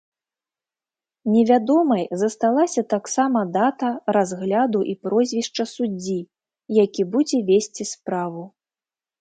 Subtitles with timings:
[1.33, 6.19] Невядомай засталася таксама дата разгляду і прозвішча суддзі,
[6.83, 8.43] які будзе весці справу.